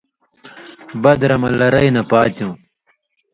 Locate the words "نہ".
1.95-2.03